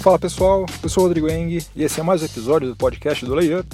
[0.00, 3.34] Fala pessoal, eu sou Rodrigo Eng e esse é mais um episódio do podcast do
[3.34, 3.68] Layup,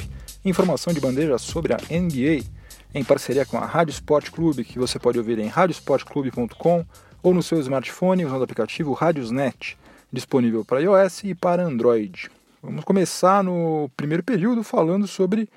[0.44, 2.44] informação de bandeja sobre a NBA,
[2.92, 6.84] em parceria com a Rádio Sport Clube, que você pode ouvir em radiosportclube.com
[7.22, 9.78] ou no seu smartphone usando o aplicativo Radiosnet,
[10.12, 12.28] disponível para iOS e para Android.
[12.60, 15.48] Vamos começar no primeiro período falando sobre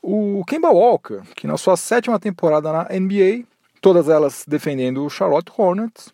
[0.00, 3.44] o Kemba Walker, que na sua sétima temporada na NBA,
[3.82, 6.10] todas elas defendendo o Charlotte Hornets,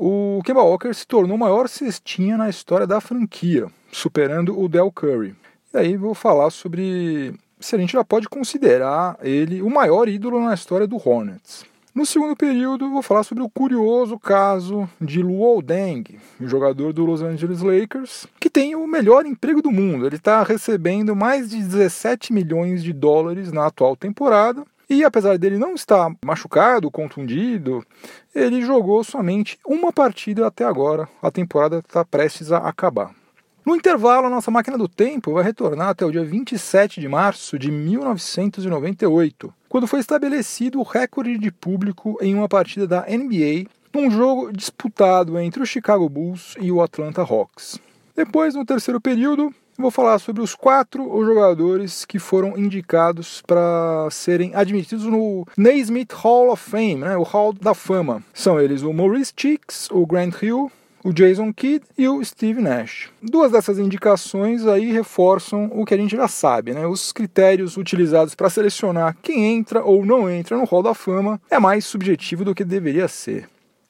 [0.00, 4.92] o Kemba Walker se tornou o maior cestinha na história da franquia, superando o Del
[4.92, 5.34] Curry.
[5.74, 10.40] E aí vou falar sobre se a gente já pode considerar ele o maior ídolo
[10.40, 11.66] na história do Hornets.
[11.92, 16.04] No segundo período, vou falar sobre o curioso caso de Luol Deng,
[16.42, 20.06] jogador do Los Angeles Lakers, que tem o melhor emprego do mundo.
[20.06, 25.58] Ele está recebendo mais de 17 milhões de dólares na atual temporada e apesar dele
[25.58, 27.84] não estar machucado, contundido,
[28.34, 31.08] ele jogou somente uma partida até agora.
[31.20, 33.14] A temporada está prestes a acabar.
[33.66, 37.58] No intervalo, a nossa máquina do tempo vai retornar até o dia 27 de março
[37.58, 44.10] de 1998, quando foi estabelecido o recorde de público em uma partida da NBA, num
[44.10, 47.78] jogo disputado entre o Chicago Bulls e o Atlanta Hawks.
[48.18, 54.50] Depois, no terceiro período, vou falar sobre os quatro jogadores que foram indicados para serem
[54.56, 58.20] admitidos no Naismith Hall of Fame, né, o Hall da Fama.
[58.34, 60.68] São eles o Maurice Cheeks, o Grant Hill,
[61.04, 63.08] o Jason Kidd e o Steve Nash.
[63.22, 66.88] Duas dessas indicações aí reforçam o que a gente já sabe, né?
[66.88, 71.60] Os critérios utilizados para selecionar quem entra ou não entra no Hall da Fama é
[71.60, 73.48] mais subjetivo do que deveria ser.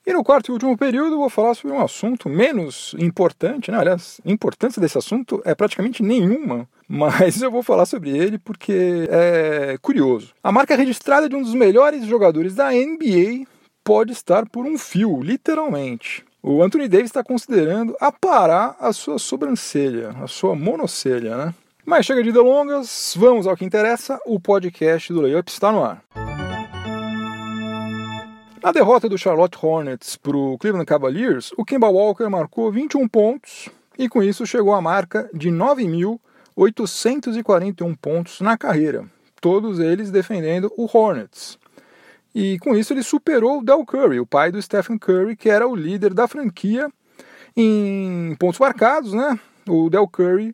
[0.08, 3.76] E no quarto e último período vou falar sobre um assunto menos importante, né?
[3.76, 9.06] aliás, a importância desse assunto é praticamente nenhuma, mas eu vou falar sobre ele porque
[9.10, 10.32] é curioso.
[10.42, 13.46] A marca registrada de um dos melhores jogadores da NBA
[13.84, 16.24] pode estar por um fio, literalmente.
[16.42, 21.54] O Anthony Davis está considerando aparar a sua sobrancelha, a sua monocelha, né?
[21.84, 26.02] Mas chega de delongas, vamos ao que interessa, o podcast do Layup está no ar.
[28.62, 33.68] Na derrota do Charlotte Hornets para o Cleveland Cavaliers, o Kemba Walker marcou 21 pontos
[33.96, 39.08] e com isso chegou à marca de 9.841 pontos na carreira,
[39.40, 41.56] todos eles defendendo o Hornets.
[42.34, 45.68] E com isso ele superou o Del Curry, o pai do Stephen Curry, que era
[45.68, 46.90] o líder da franquia
[47.56, 49.38] em pontos marcados, né?
[49.68, 50.52] O Del Curry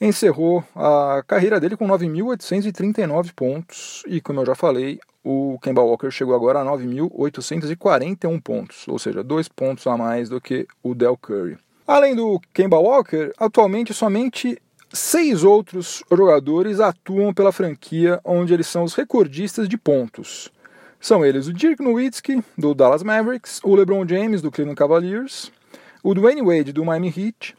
[0.00, 6.10] encerrou a carreira dele com 9.839 pontos e, como eu já falei, o Kemba Walker
[6.10, 11.16] chegou agora a 9.841 pontos, ou seja, dois pontos a mais do que o Del
[11.16, 11.56] Curry.
[11.86, 14.60] Além do Kemba Walker, atualmente somente
[14.92, 20.52] seis outros jogadores atuam pela franquia onde eles são os recordistas de pontos.
[21.00, 25.50] São eles o Dirk Nowitzki, do Dallas Mavericks, o LeBron James, do Cleveland Cavaliers,
[26.02, 27.54] o Dwayne Wade, do Miami Heat,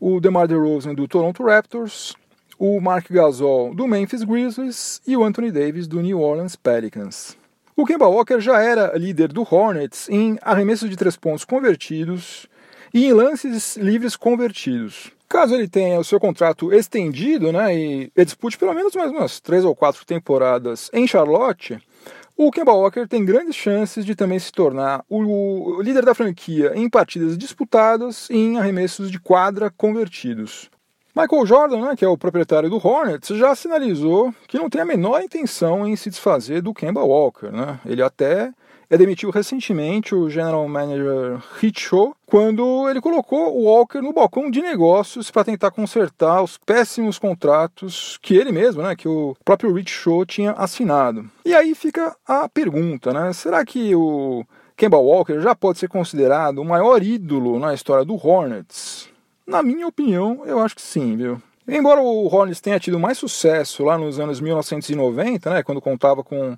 [0.00, 2.14] o DeMar DeRozan, do Toronto Raptors,
[2.58, 7.36] o Mark Gasol do Memphis Grizzlies e o Anthony Davis do New Orleans Pelicans.
[7.76, 12.46] O Kemba Walker já era líder do Hornets em arremessos de três pontos convertidos
[12.92, 15.10] e em lances livres convertidos.
[15.28, 19.64] Caso ele tenha o seu contrato estendido né, e dispute pelo menos mais umas três
[19.64, 21.80] ou quatro temporadas em Charlotte,
[22.36, 26.88] o Kemba Walker tem grandes chances de também se tornar o líder da franquia em
[26.88, 30.68] partidas disputadas e em arremessos de quadra convertidos.
[31.14, 34.84] Michael Jordan, né, que é o proprietário do Hornets, já sinalizou que não tem a
[34.84, 37.50] menor intenção em se desfazer do Kemba Walker.
[37.50, 37.78] Né?
[37.84, 38.50] Ele até
[38.92, 41.38] é demitiu recentemente o general manager
[41.74, 47.18] Shaw quando ele colocou o Walker no balcão de negócios para tentar consertar os péssimos
[47.18, 51.24] contratos que ele mesmo, né, que o próprio Rich Shaw tinha assinado.
[51.44, 54.44] E aí fica a pergunta, né, será que o
[54.76, 59.11] Kemba Walker já pode ser considerado o maior ídolo na história do Hornets?
[59.46, 61.42] Na minha opinião, eu acho que sim, viu?
[61.66, 66.56] Embora o Hornets tenha tido mais sucesso lá nos anos 1990, né, quando contava com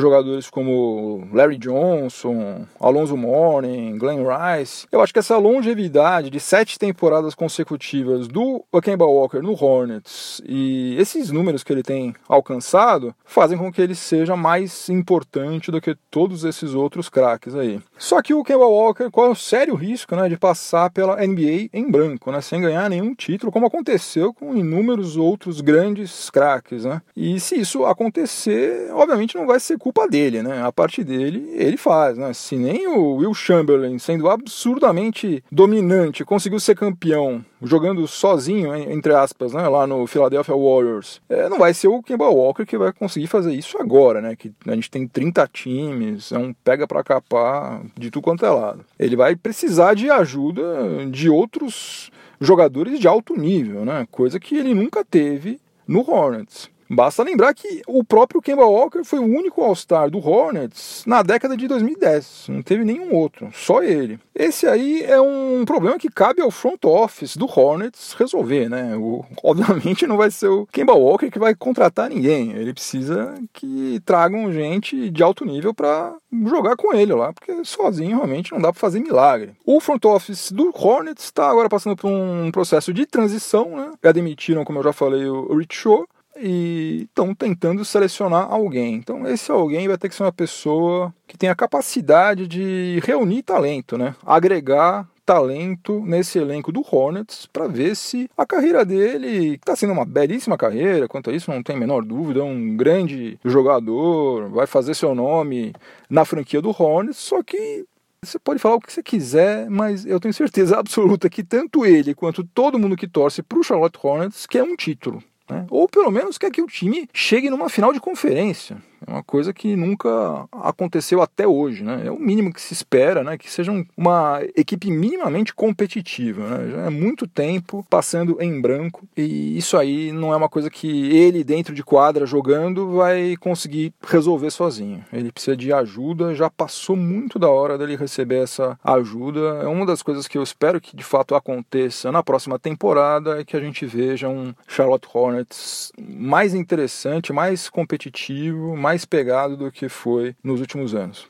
[0.00, 4.86] jogadores como Larry Johnson, Alonso Mourning, Glenn Rice.
[4.90, 10.96] Eu acho que essa longevidade de sete temporadas consecutivas do Kemba Walker no Hornets e
[10.98, 15.96] esses números que ele tem alcançado fazem com que ele seja mais importante do que
[16.10, 17.80] todos esses outros craques aí.
[17.98, 21.90] Só que o Kemba Walker corre um sério risco né, de passar pela NBA em
[21.90, 26.84] branco, né, sem ganhar nenhum título, como aconteceu com inúmeros outros grandes craques.
[26.84, 27.00] Né?
[27.16, 30.62] E se isso acontecer, obviamente não vai ser culpa dele, né?
[30.62, 32.32] A parte dele, ele faz, né?
[32.32, 39.52] Se nem o Will Chamberlain, sendo absurdamente dominante, conseguiu ser campeão jogando sozinho, entre aspas,
[39.52, 39.68] né?
[39.68, 43.52] Lá no Philadelphia Warriors, é, não vai ser o Kemba Walker que vai conseguir fazer
[43.52, 44.34] isso agora, né?
[44.34, 48.50] Que a gente tem 30 times, é um pega para capar de tudo quanto é
[48.50, 48.86] lado.
[48.98, 50.64] Ele vai precisar de ajuda
[51.10, 52.10] de outros
[52.40, 54.08] jogadores de alto nível, né?
[54.10, 56.72] Coisa que ele nunca teve no Hornets.
[56.94, 61.56] Basta lembrar que o próprio Kemba Walker foi o único All-Star do Hornets na década
[61.56, 62.46] de 2010.
[62.48, 64.20] Não teve nenhum outro, só ele.
[64.32, 68.96] Esse aí é um problema que cabe ao front office do Hornets resolver, né?
[68.96, 72.52] O, obviamente não vai ser o Kemba Walker que vai contratar ninguém.
[72.52, 76.14] Ele precisa que tragam gente de alto nível para
[76.46, 79.54] jogar com ele lá, porque sozinho realmente não dá para fazer milagre.
[79.66, 83.90] O front office do Hornets está agora passando por um processo de transição, né?
[84.02, 86.06] Já demitiram, como eu já falei, o Rich Shaw
[86.36, 88.94] e estão tentando selecionar alguém.
[88.94, 93.42] Então, esse alguém vai ter que ser uma pessoa que tenha a capacidade de reunir
[93.42, 94.14] talento, né?
[94.24, 100.04] agregar talento nesse elenco do Hornets para ver se a carreira dele está sendo uma
[100.04, 104.66] belíssima carreira, quanto a isso não tem a menor dúvida, é um grande jogador, vai
[104.66, 105.72] fazer seu nome
[106.10, 107.86] na franquia do Hornets, só que
[108.22, 112.14] você pode falar o que você quiser, mas eu tenho certeza absoluta que tanto ele
[112.14, 115.22] quanto todo mundo que torce para o Charlotte Hornets quer um título.
[115.48, 115.66] Né?
[115.70, 118.76] Ou pelo menos quer que o time chegue numa final de conferência.
[119.06, 122.02] É uma coisa que nunca aconteceu até hoje, né?
[122.06, 123.36] É o mínimo que se espera, né?
[123.36, 126.70] Que seja uma equipe minimamente competitiva, né?
[126.70, 131.16] Já é muito tempo passando em branco e isso aí não é uma coisa que
[131.16, 135.04] ele dentro de quadra jogando vai conseguir resolver sozinho.
[135.12, 139.60] Ele precisa de ajuda, já passou muito da hora dele receber essa ajuda.
[139.62, 143.44] É uma das coisas que eu espero que de fato aconteça na próxima temporada é
[143.44, 149.72] que a gente veja um Charlotte Hornets mais interessante, mais competitivo, mais mais pegado do
[149.72, 151.26] que foi nos últimos anos.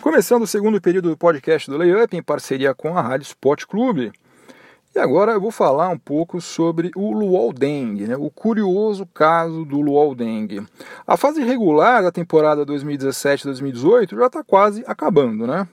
[0.00, 4.12] Começando o segundo período do podcast do Layup em parceria com a Rádio Sport Clube.
[4.94, 8.16] E agora eu vou falar um pouco sobre o Luol Deng, né?
[8.16, 10.64] o curioso caso do Luol Deng.
[11.04, 15.66] A fase regular da temporada 2017-2018 já está quase acabando, né?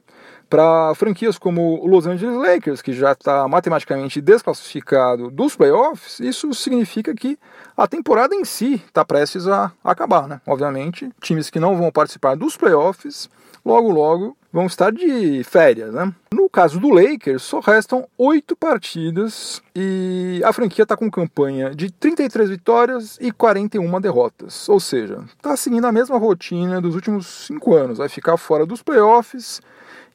[0.49, 6.53] Para franquias como o Los Angeles Lakers, que já está matematicamente desclassificado dos playoffs, isso
[6.53, 7.38] significa que
[7.75, 10.25] a temporada em si está prestes a acabar.
[10.25, 10.39] Né?
[10.47, 13.29] Obviamente, times que não vão participar dos playoffs,
[13.65, 15.94] logo logo vão estar de férias.
[15.94, 16.13] Né?
[16.33, 21.91] No caso do Lakers, só restam oito partidas e a franquia está com campanha de
[21.91, 24.69] 33 vitórias e 41 derrotas.
[24.69, 27.97] Ou seja, está seguindo a mesma rotina dos últimos cinco anos.
[27.97, 29.61] Vai ficar fora dos playoffs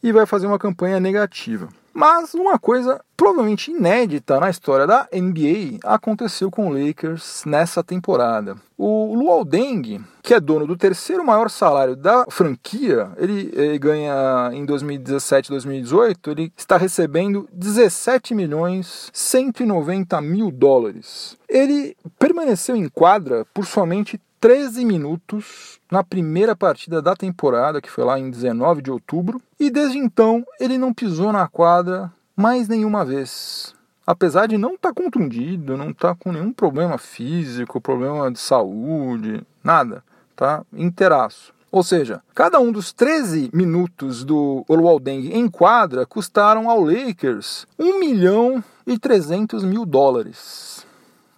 [0.03, 1.69] e vai fazer uma campanha negativa.
[1.95, 8.57] Mas uma coisa provavelmente inédita na história da NBA aconteceu com o Lakers nessa temporada.
[8.79, 14.51] O Luol Deng, que é dono do terceiro maior salário da franquia, ele, ele ganha
[14.53, 21.37] em 2017 2018, ele está recebendo 17 milhões 190 mil dólares.
[21.49, 28.03] Ele permaneceu em quadra por somente 13 minutos na primeira partida da temporada, que foi
[28.03, 33.05] lá em 19 de outubro, e desde então ele não pisou na quadra mais nenhuma
[33.05, 33.73] vez.
[34.05, 38.41] Apesar de não estar tá contundido, não estar tá com nenhum problema físico, problema de
[38.41, 40.03] saúde, nada,
[40.35, 41.55] tá inteiraço.
[41.71, 48.01] Ou seja, cada um dos 13 minutos do Oluwaldeng em quadra custaram ao Lakers 1
[48.01, 50.85] milhão e 300 mil dólares.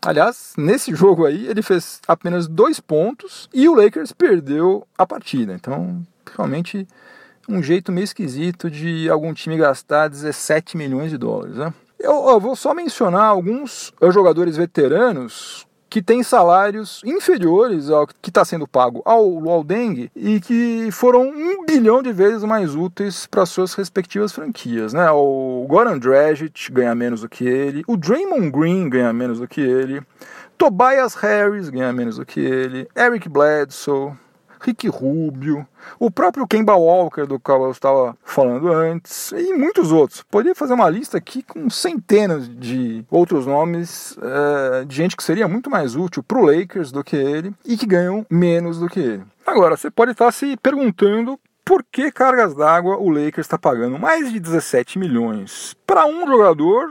[0.05, 5.55] Aliás, nesse jogo aí, ele fez apenas dois pontos e o Lakers perdeu a partida.
[5.55, 6.03] Então,
[6.37, 6.87] realmente,
[7.49, 11.57] um jeito meio esquisito de algum time gastar 17 milhões de dólares.
[11.57, 11.73] Né?
[11.99, 18.45] Eu, eu vou só mencionar alguns jogadores veteranos que têm salários inferiores ao que está
[18.45, 23.47] sendo pago ao Luol Deng e que foram um bilhão de vezes mais úteis para
[23.47, 24.93] suas respectivas franquias.
[24.93, 25.09] Né?
[25.13, 29.61] O Goran Dragic ganha menos do que ele, o Draymond Green ganha menos do que
[29.61, 30.03] ele,
[30.59, 34.15] Tobias Harris ganha menos do que ele, Eric Bledsoe,
[34.65, 35.67] Rick Rubio,
[35.99, 40.23] o próprio Kemba Walker, do qual eu estava falando antes, e muitos outros.
[40.23, 45.47] Poderia fazer uma lista aqui com centenas de outros nomes é, de gente que seria
[45.47, 49.01] muito mais útil para o Lakers do que ele e que ganham menos do que
[49.01, 49.25] ele.
[49.47, 54.33] Agora, você pode estar se perguntando por que cargas d'água o Lakers está pagando mais
[54.33, 56.91] de 17 milhões para um jogador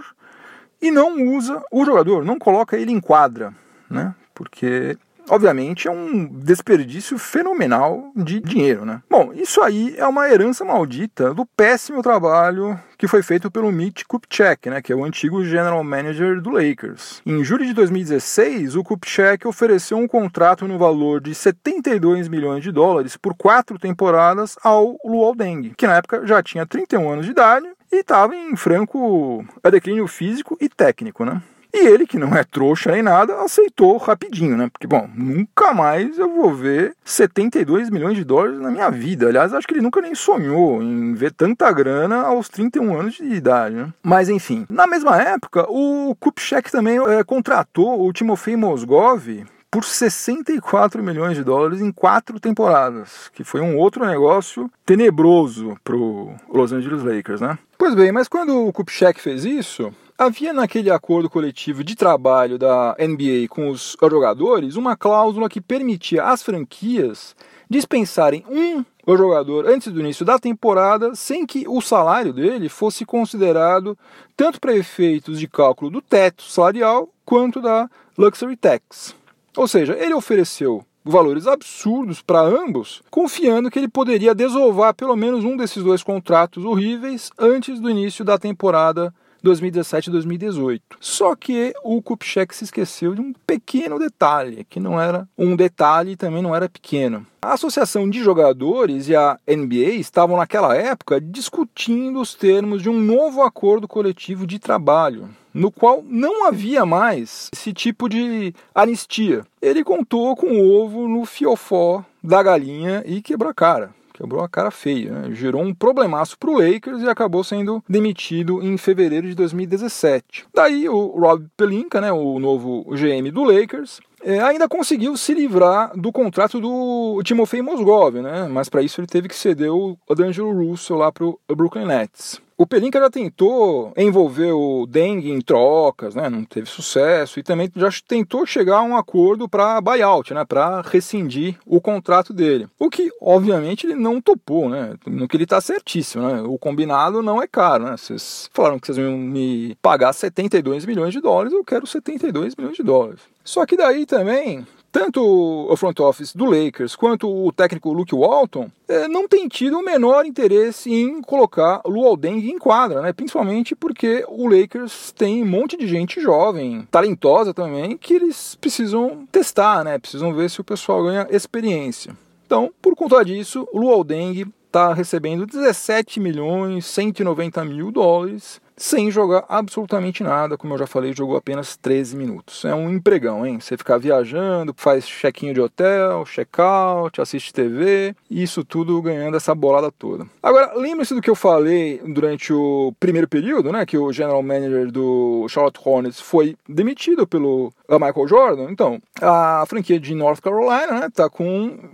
[0.81, 3.53] e não usa o jogador, não coloca ele em quadra,
[3.89, 4.13] né?
[4.33, 4.97] Porque
[5.29, 9.01] obviamente é um desperdício fenomenal de dinheiro, né?
[9.09, 14.03] Bom, isso aí é uma herança maldita do péssimo trabalho que foi feito pelo Mitch
[14.07, 17.21] Kupchak, né, que é o antigo general manager do Lakers.
[17.25, 22.71] Em julho de 2016, o Kupchak ofereceu um contrato no valor de 72 milhões de
[22.71, 27.31] dólares por quatro temporadas ao Luol Deng, que na época já tinha 31 anos de
[27.31, 31.41] idade e estava em franco declínio físico e técnico, né?
[31.73, 34.69] E ele, que não é trouxa nem nada, aceitou rapidinho, né?
[34.71, 39.27] Porque, bom, nunca mais eu vou ver 72 milhões de dólares na minha vida.
[39.27, 43.23] Aliás, acho que ele nunca nem sonhou em ver tanta grana aos 31 anos de
[43.23, 43.91] idade, né?
[44.03, 51.01] Mas, enfim, na mesma época, o Kupchak também é, contratou o Timofei Mozgov por 64
[51.01, 56.71] milhões de dólares em quatro temporadas, que foi um outro negócio tenebroso para o Los
[56.71, 57.57] Angeles Lakers, né?
[57.75, 59.91] Pois bem, mas quando o Kupchak fez isso,
[60.23, 66.23] havia naquele acordo coletivo de trabalho da NBA com os jogadores uma cláusula que permitia
[66.23, 67.35] às franquias
[67.69, 73.97] dispensarem um jogador antes do início da temporada sem que o salário dele fosse considerado
[74.35, 79.15] tanto para efeitos de cálculo do teto salarial quanto da luxury tax.
[79.57, 85.43] Ou seja, ele ofereceu valores absurdos para ambos, confiando que ele poderia desovar pelo menos
[85.43, 90.97] um desses dois contratos horríveis antes do início da temporada 2017 2018.
[90.99, 96.11] Só que o Kupchak se esqueceu de um pequeno detalhe, que não era um detalhe
[96.11, 97.25] e também não era pequeno.
[97.41, 102.99] A Associação de Jogadores e a NBA estavam naquela época discutindo os termos de um
[102.99, 109.45] novo acordo coletivo de trabalho, no qual não havia mais esse tipo de anistia.
[109.61, 114.49] Ele contou com o ovo no fiofó da galinha e quebrou a cara quebrou a
[114.49, 115.31] cara feia, né?
[115.31, 120.45] gerou um problemaço para o Lakers e acabou sendo demitido em fevereiro de 2017.
[120.53, 125.91] Daí o Rob Pelinka, né, o novo GM do Lakers, é, ainda conseguiu se livrar
[125.97, 128.47] do contrato do Timofei Mozgov, né?
[128.49, 132.41] mas para isso ele teve que ceder o D'Angelo Russell lá para o Brooklyn Nets.
[132.57, 136.29] O Pelinka já tentou envolver o Dengue em trocas, né?
[136.29, 140.45] não teve sucesso, e também já tentou chegar a um acordo para buyout, né?
[140.45, 142.67] para rescindir o contrato dele.
[142.79, 144.95] O que, obviamente, ele não topou, né?
[145.05, 146.27] no que ele está certíssimo.
[146.27, 146.41] Né?
[146.41, 147.85] O combinado não é caro.
[147.85, 147.97] Né?
[147.97, 152.77] Vocês falaram que vocês iam me pagar 72 milhões de dólares, eu quero 72 milhões
[152.77, 153.21] de dólares.
[153.43, 158.69] Só que daí também tanto o front office do Lakers quanto o técnico Luke Walton
[158.87, 163.11] é, não tem tido o menor interesse em colocar Luol Deng em quadra, né?
[163.11, 169.27] principalmente porque o Lakers tem um monte de gente jovem, talentosa também, que eles precisam
[169.31, 169.97] testar, né?
[169.97, 172.15] precisam ver se o pessoal ganha experiência.
[172.45, 179.11] Então, por conta disso, o Luol Deng está recebendo 17 milhões 190 mil dólares sem
[179.11, 182.65] jogar absolutamente nada, como eu já falei, jogou apenas 13 minutos.
[182.65, 183.59] É um empregão, hein?
[183.59, 189.91] Você ficar viajando, faz check-in de hotel, check-out, assiste TV, isso tudo ganhando essa bolada
[189.91, 190.25] toda.
[190.41, 193.85] Agora, lembre-se do que eu falei durante o primeiro período, né?
[193.85, 198.71] Que o general manager do Charlotte Hornets foi demitido pelo Michael Jordan.
[198.71, 201.09] Então, a franquia de North Carolina, né?
[201.13, 201.45] Tá com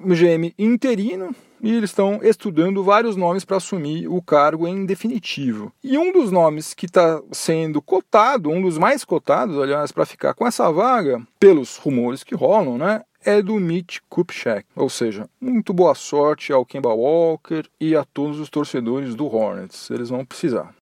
[0.04, 5.72] um GM interino, e eles estão estudando vários nomes para assumir o cargo em definitivo.
[5.84, 10.34] E um dos nomes que está sendo cotado, um dos mais cotados, aliás, para ficar
[10.34, 14.66] com essa vaga, pelos rumores que rolam, né, é do Mitch Kupchak.
[14.76, 19.90] Ou seja, muito boa sorte ao Kemba Walker e a todos os torcedores do Hornets.
[19.90, 20.74] Eles vão precisar.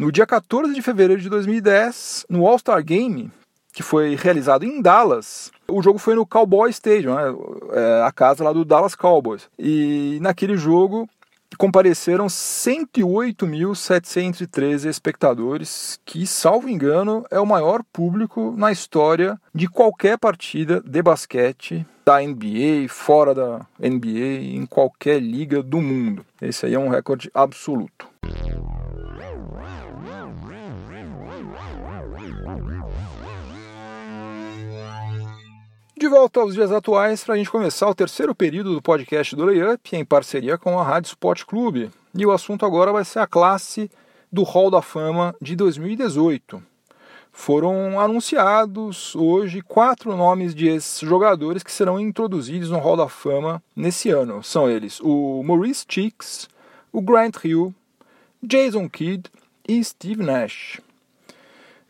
[0.00, 3.30] No dia 14 de fevereiro de 2010, no All-Star Game,
[3.70, 7.24] que foi realizado em Dallas, o jogo foi no Cowboy Stadium, né?
[7.72, 9.50] é, a casa lá do Dallas Cowboys.
[9.58, 11.06] E naquele jogo
[11.58, 20.80] compareceram 108.713 espectadores, que, salvo engano, é o maior público na história de qualquer partida
[20.80, 26.24] de basquete da NBA, fora da NBA, em qualquer liga do mundo.
[26.40, 28.08] Esse aí é um recorde absoluto.
[36.00, 39.44] De volta aos dias atuais para a gente começar o terceiro período do podcast do
[39.44, 41.90] Layup em parceria com a Rádio Sport Clube.
[42.14, 43.90] E o assunto agora vai ser a classe
[44.32, 46.62] do Hall da Fama de 2018.
[47.30, 54.08] Foram anunciados hoje quatro nomes de jogadores que serão introduzidos no Hall da Fama nesse
[54.08, 54.42] ano.
[54.42, 56.48] São eles o Maurice Cheeks,
[56.90, 57.74] o Grant Hill,
[58.42, 59.30] Jason Kidd
[59.68, 60.80] e Steve Nash.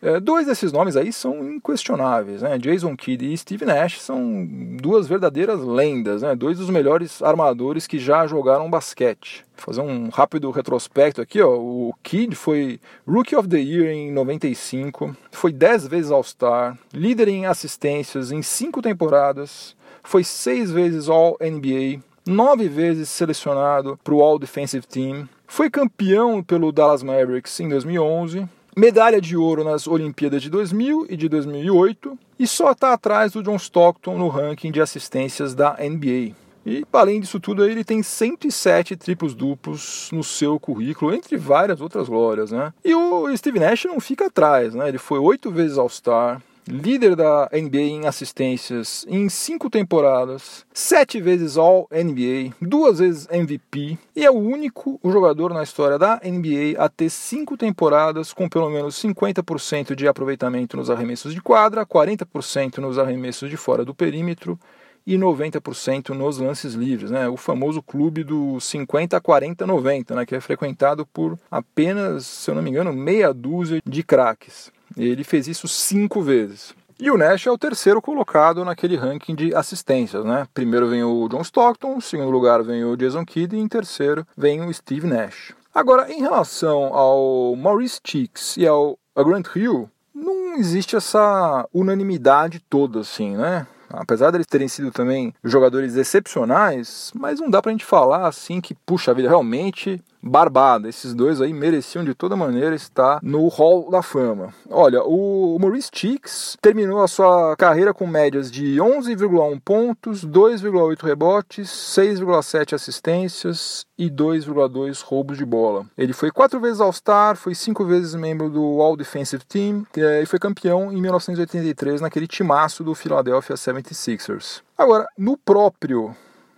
[0.03, 2.57] É, dois desses nomes aí são inquestionáveis, né?
[2.57, 4.49] Jason Kidd e Steve Nash são
[4.81, 6.35] duas verdadeiras lendas, né?
[6.35, 9.45] Dois dos melhores armadores que já jogaram basquete.
[9.57, 11.55] Vou fazer um rápido retrospecto aqui, ó.
[11.55, 17.45] O Kidd foi Rookie of the Year em 95, foi 10 vezes All-Star, líder em
[17.45, 25.29] assistências em cinco temporadas, foi seis vezes All-NBA, nove vezes selecionado para o All-Defensive Team,
[25.47, 31.17] foi campeão pelo Dallas Mavericks em 2011 medalha de ouro nas Olimpíadas de 2000 e
[31.17, 36.35] de 2008 e só está atrás do John Stockton no ranking de assistências da NBA.
[36.65, 42.09] E além disso tudo, ele tem 107 triplos duplos no seu currículo, entre várias outras
[42.09, 42.73] glórias, né?
[42.85, 44.89] E o Steve Nash não fica atrás, né?
[44.89, 51.57] Ele foi oito vezes All-Star, líder da NBA em assistências em cinco temporadas, sete vezes
[51.57, 57.11] All-NBA, duas vezes MVP e é o único jogador na história da NBA a ter
[57.11, 63.51] cinco temporadas com pelo menos 50% de aproveitamento nos arremessos de quadra, 40% nos arremessos
[63.51, 64.59] de fora do perímetro
[65.07, 67.29] e 90% nos lances livres, né?
[67.29, 72.55] O famoso clube do 50 40 90, né, que é frequentado por apenas, se eu
[72.55, 74.71] não me engano, meia dúzia de craques.
[74.97, 76.75] Ele fez isso cinco vezes.
[76.99, 80.47] E o Nash é o terceiro colocado naquele ranking de assistências, né?
[80.53, 84.27] Primeiro vem o John Stockton, em segundo lugar vem o Jason Kidd e em terceiro
[84.37, 85.55] vem o Steve Nash.
[85.75, 93.01] Agora, em relação ao Maurice Cheeks e ao Grant Hill, não existe essa unanimidade toda
[93.01, 93.67] assim, né?
[93.89, 98.75] Apesar deles terem sido também jogadores excepcionais, mas não dá pra gente falar assim que,
[98.75, 100.89] puxa vida, realmente barbada.
[100.89, 104.53] Esses dois aí mereciam de toda maneira estar no Hall da Fama.
[104.69, 111.69] Olha, o Maurice Cheeks terminou a sua carreira com médias de 11,1 pontos, 2,8 rebotes,
[111.69, 115.87] 6,7 assistências e 2,2 roubos de bola.
[115.97, 120.39] Ele foi quatro vezes All-Star, foi cinco vezes membro do All Defensive Team e foi
[120.39, 124.63] campeão em 1983 naquele timaço do Philadelphia 76ers.
[124.77, 126.15] Agora, no próprio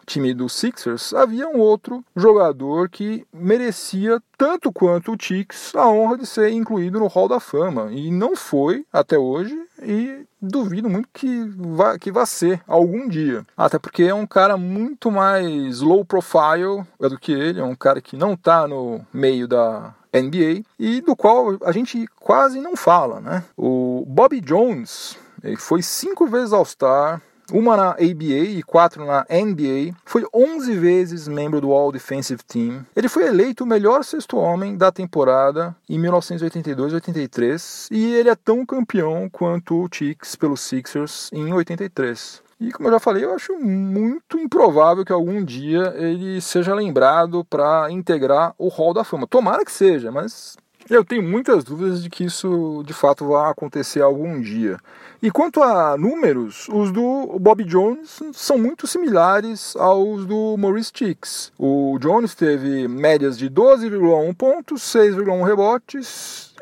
[0.07, 6.19] time do Sixers, havia um outro jogador que merecia tanto quanto o Tix a honra
[6.19, 11.09] de ser incluído no Hall da Fama e não foi até hoje e duvido muito
[11.13, 13.47] que vá, que vá ser algum dia.
[13.57, 18.01] Até porque é um cara muito mais low profile do que ele, é um cara
[18.01, 23.21] que não está no meio da NBA e do qual a gente quase não fala,
[23.21, 23.45] né?
[23.57, 27.21] O Bobby Jones ele foi cinco vezes All-Star,
[27.53, 29.95] uma na ABA e quatro na NBA.
[30.05, 32.85] Foi 11 vezes membro do All Defensive Team.
[32.97, 38.65] Ele foi eleito o melhor sexto homem da temporada em 1982-83 e ele é tão
[38.65, 42.43] campeão quanto o Chicks pelos Sixers em 83.
[42.61, 47.45] E como eu já falei, eu acho muito improvável que algum dia ele seja lembrado
[47.45, 49.27] para integrar o Hall da Fama.
[49.27, 50.57] Tomara que seja, mas
[50.89, 54.79] eu tenho muitas dúvidas de que isso de fato vai acontecer algum dia.
[55.23, 61.53] E quanto a números, os do Bob Jones são muito similares aos do Maurice Chicks.
[61.57, 66.53] O Jones teve médias de 12,1 pontos, 6,1 rebotes,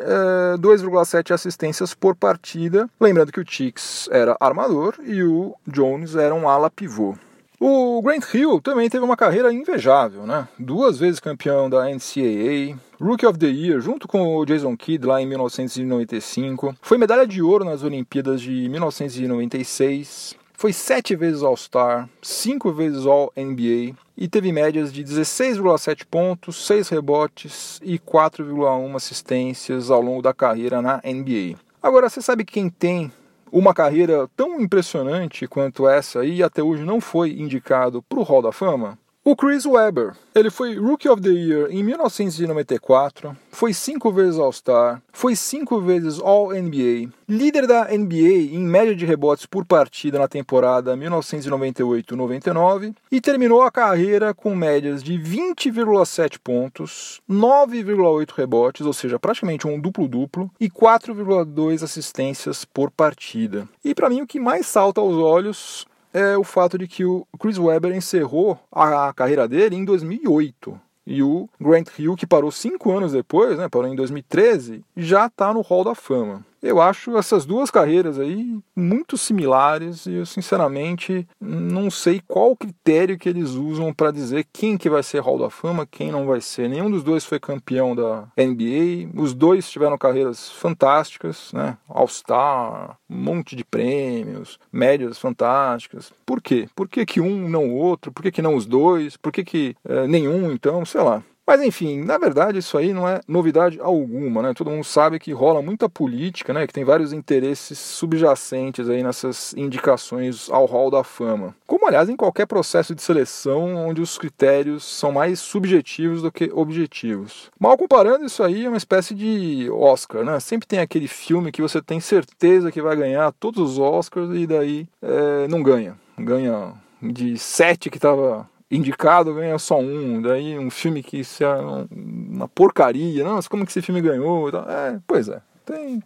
[0.59, 2.88] 2,7 é, assistências por partida.
[3.00, 7.14] Lembrando que o Chicks era armador e o Jones era um ala pivô.
[7.62, 10.49] O Grant Hill também teve uma carreira invejável, né?
[10.59, 15.20] Duas vezes campeão da NCAA, Rookie of the Year, junto com o Jason Kidd lá
[15.20, 16.75] em 1995.
[16.81, 20.35] Foi medalha de ouro nas Olimpíadas de 1996.
[20.55, 27.79] Foi sete vezes All-Star, cinco vezes All-NBA e teve médias de 16,7 pontos, 6 rebotes
[27.83, 31.59] e 4,1 assistências ao longo da carreira na NBA.
[31.83, 33.12] Agora, você sabe quem tem
[33.52, 38.42] uma carreira tão impressionante quanto essa e até hoje não foi indicado para o Hall
[38.42, 38.98] da Fama?
[39.31, 45.01] O Chris Webber, ele foi Rookie of the Year em 1994, foi cinco vezes All-Star,
[45.12, 50.97] foi cinco vezes All-NBA, líder da NBA em média de rebotes por partida na temporada
[50.97, 59.64] 1998-99 e terminou a carreira com médias de 20,7 pontos, 9,8 rebotes, ou seja, praticamente
[59.64, 63.69] um duplo-duplo, e 4,2 assistências por partida.
[63.85, 67.27] E para mim o que mais salta aos olhos é o fato de que o
[67.38, 70.79] Chris Webber encerrou a carreira dele em 2008.
[71.07, 75.53] E o Grant Hill, que parou cinco anos depois, né, parou em 2013, já está
[75.53, 76.44] no Hall da Fama.
[76.62, 83.18] Eu acho essas duas carreiras aí muito similares e eu sinceramente não sei qual critério
[83.18, 86.40] que eles usam para dizer quem que vai ser Hall da Fama, quem não vai
[86.40, 86.68] ser.
[86.68, 89.11] Nenhum dos dois foi campeão da NBA.
[89.14, 91.79] Os dois tiveram carreiras fantásticas, né?
[91.88, 96.12] All-Star, um monte de prêmios, médias fantásticas.
[96.27, 96.68] Por quê?
[96.75, 98.12] Por que, que um não o outro?
[98.12, 99.16] Por que, que não os dois?
[99.16, 100.85] Por que, que é, nenhum, então?
[100.85, 101.23] Sei lá.
[101.50, 104.54] Mas enfim, na verdade isso aí não é novidade alguma, né?
[104.54, 106.64] Todo mundo sabe que rola muita política, né?
[106.64, 111.52] Que tem vários interesses subjacentes aí nessas indicações ao hall da fama.
[111.66, 116.52] Como aliás em qualquer processo de seleção onde os critérios são mais subjetivos do que
[116.54, 117.50] objetivos.
[117.58, 120.38] Mal comparando isso aí é uma espécie de Oscar, né?
[120.38, 124.46] Sempre tem aquele filme que você tem certeza que vai ganhar todos os Oscars e
[124.46, 125.98] daí é, não ganha.
[126.16, 131.54] Ganha de sete que estava indicado ganha só um, daí um filme que isso é
[131.90, 134.48] uma porcaria, nossa, como que esse filme ganhou?
[134.48, 136.02] É, pois é, tem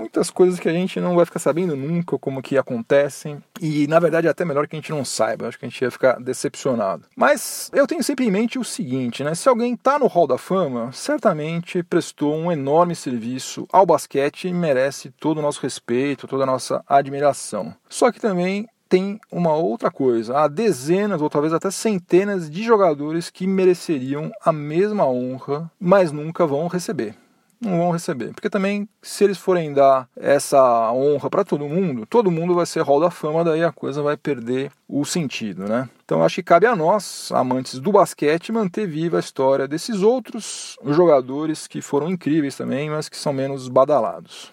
[0.00, 3.98] muitas coisas que a gente não vai ficar sabendo nunca como que acontecem e na
[3.98, 6.18] verdade é até melhor que a gente não saiba, acho que a gente ia ficar
[6.18, 7.04] decepcionado.
[7.14, 9.34] Mas eu tenho sempre em mente o seguinte, né?
[9.34, 14.54] Se alguém está no Hall da Fama, certamente prestou um enorme serviço ao basquete e
[14.54, 17.74] merece todo o nosso respeito, toda a nossa admiração.
[17.88, 20.36] Só que também tem uma outra coisa.
[20.36, 26.44] Há dezenas ou talvez até centenas de jogadores que mereceriam a mesma honra, mas nunca
[26.44, 27.14] vão receber.
[27.60, 28.32] Não vão receber.
[28.32, 32.82] Porque também, se eles forem dar essa honra para todo mundo, todo mundo vai ser
[32.82, 35.88] Hall da Fama, daí a coisa vai perder o sentido, né?
[36.04, 40.76] Então acho que cabe a nós, amantes do basquete, manter viva a história desses outros
[40.84, 44.50] jogadores que foram incríveis também, mas que são menos badalados.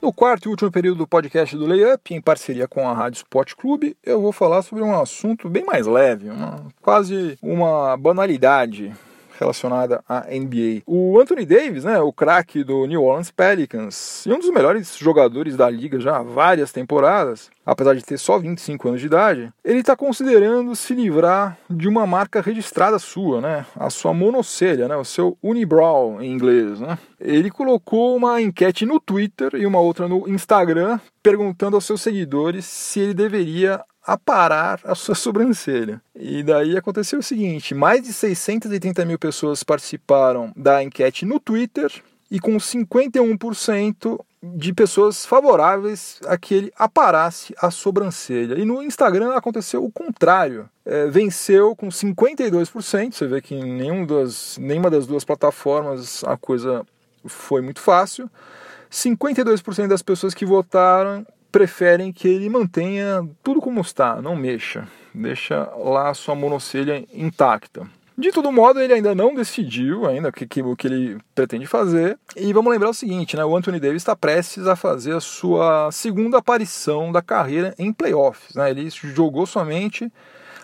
[0.00, 3.54] No quarto e último período do podcast do Layup, em parceria com a Rádio Sport
[3.54, 8.94] Clube, eu vou falar sobre um assunto bem mais leve, uma, quase uma banalidade
[9.40, 10.82] relacionada à NBA.
[10.86, 15.56] O Anthony Davis, né, o craque do New Orleans Pelicans, e um dos melhores jogadores
[15.56, 19.80] da liga já há várias temporadas, apesar de ter só 25 anos de idade, ele
[19.80, 25.04] está considerando se livrar de uma marca registrada sua, né, a sua monocelha, né, o
[25.04, 26.98] seu unibrow em inglês, né.
[27.18, 32.64] Ele colocou uma enquete no Twitter e uma outra no Instagram perguntando aos seus seguidores
[32.64, 36.00] se ele deveria aparar a sua sobrancelha.
[36.14, 41.92] E daí aconteceu o seguinte: mais de 630 mil pessoas participaram da enquete no Twitter
[42.30, 48.58] e com 51% de pessoas favoráveis a que ele aparasse a sobrancelha.
[48.58, 50.68] E no Instagram aconteceu o contrário.
[50.84, 53.12] É, venceu com 52%.
[53.12, 56.86] Você vê que em nenhum das, nenhuma das duas plataformas a coisa
[57.26, 58.30] foi muito fácil.
[58.90, 64.86] 52% das pessoas que votaram preferem que ele mantenha tudo como está, não mexa.
[65.14, 67.86] Deixa lá sua monocelha intacta.
[68.20, 72.18] De todo modo, ele ainda não decidiu ainda o que, que, que ele pretende fazer.
[72.36, 73.42] E vamos lembrar o seguinte, né?
[73.42, 78.54] O Anthony Davis está prestes a fazer a sua segunda aparição da carreira em playoffs.
[78.54, 78.70] Né?
[78.70, 80.12] Ele jogou somente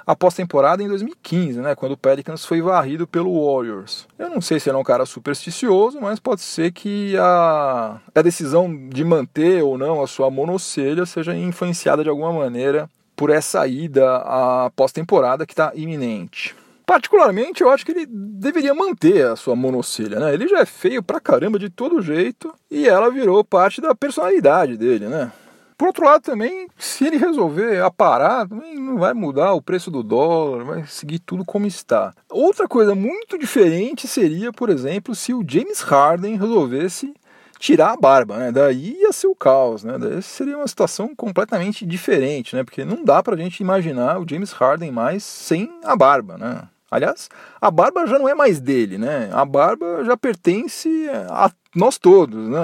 [0.06, 4.06] a pós-temporada em 2015, né, quando o Pelicans foi varrido pelo Warriors.
[4.16, 8.22] Eu não sei se ele é um cara supersticioso, mas pode ser que a, a
[8.22, 13.66] decisão de manter ou não a sua monocelha seja influenciada de alguma maneira por essa
[13.66, 16.54] ida à pós-temporada que está iminente.
[16.84, 20.32] Particularmente, eu acho que ele deveria manter a sua monocelha, né?
[20.32, 24.76] Ele já é feio pra caramba de todo jeito e ela virou parte da personalidade
[24.76, 25.32] dele, né?
[25.76, 30.02] Por outro lado, também, se ele resolver aparar, também não vai mudar o preço do
[30.02, 32.14] dólar, vai seguir tudo como está.
[32.30, 37.12] Outra coisa muito diferente seria, por exemplo, se o James Harden resolvesse
[37.58, 38.52] tirar a barba, né?
[38.52, 39.98] Daí ia ser o caos, né?
[39.98, 42.64] Daí seria uma situação completamente diferente, né?
[42.64, 46.68] Porque não dá pra gente imaginar o James Harden mais sem a barba, né?
[46.90, 47.28] Aliás,
[47.60, 49.28] a barba já não é mais dele, né?
[49.32, 50.88] A barba já pertence
[51.28, 52.60] a nós todos, né?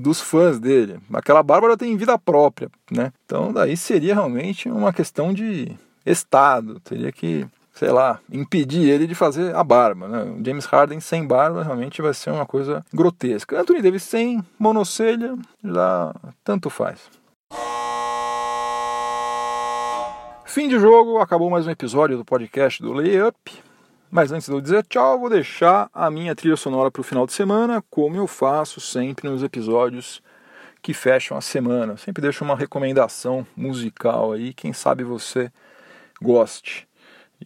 [0.00, 1.00] Dos fãs dele.
[1.12, 3.12] Aquela barba já tem vida própria, né?
[3.26, 5.72] Então daí seria realmente uma questão de
[6.06, 6.78] Estado.
[6.80, 10.22] Teria que, sei lá, impedir ele de fazer a barba, né?
[10.22, 13.60] O James Harden sem barba realmente vai ser uma coisa grotesca.
[13.60, 17.00] Anthony Davis sem monocelha já tanto faz.
[20.52, 23.34] Fim de jogo, acabou mais um episódio do podcast do Layup.
[24.10, 27.26] Mas antes de eu dizer tchau, vou deixar a minha trilha sonora para o final
[27.26, 30.22] de semana, como eu faço sempre nos episódios
[30.82, 31.96] que fecham a semana.
[31.96, 35.50] Sempre deixo uma recomendação musical aí, quem sabe você
[36.20, 36.86] goste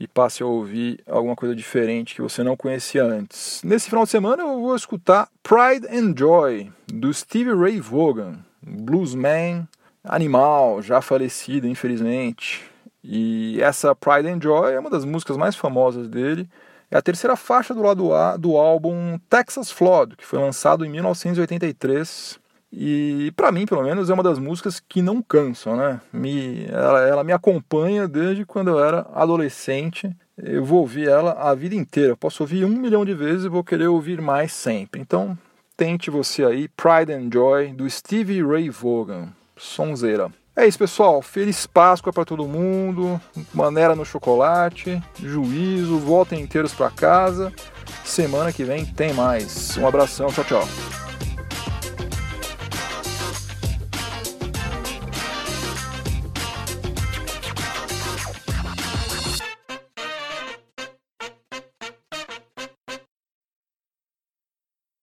[0.01, 3.63] e passe a ouvir alguma coisa diferente que você não conhecia antes.
[3.63, 9.69] Nesse final de semana eu vou escutar Pride and Joy do Stevie Ray Vaughan, bluesman
[10.03, 12.75] animal, já falecido infelizmente.
[13.09, 16.49] E essa Pride and Joy é uma das músicas mais famosas dele.
[16.91, 20.91] É a terceira faixa do lado A do álbum Texas Flood, que foi lançado em
[20.91, 22.39] 1983.
[22.73, 26.01] E para mim, pelo menos, é uma das músicas que não cansam, né?
[26.13, 30.15] Me, ela, ela me acompanha desde quando eu era adolescente.
[30.37, 32.11] Eu vou ouvir ela a vida inteira.
[32.11, 35.01] Eu posso ouvir um milhão de vezes e vou querer ouvir mais sempre.
[35.01, 35.39] Então,
[35.77, 39.29] tente você aí, Pride and Joy, do Stevie Ray Vaughan.
[39.57, 40.31] Sonzeira.
[40.57, 41.21] É isso, pessoal.
[41.21, 43.21] Feliz Páscoa para todo mundo.
[43.53, 45.03] Maneira no chocolate.
[45.23, 45.99] Juízo.
[45.99, 47.53] Voltem inteiros para casa.
[48.05, 49.77] Semana que vem tem mais.
[49.77, 50.29] Um abração.
[50.29, 51.06] Tchau, tchau.